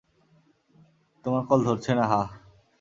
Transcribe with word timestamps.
তোমার 1.25 1.43
কল 1.49 1.59
ধরছে 1.67 1.91
না, 1.97 2.05
হাহ? 2.11 2.27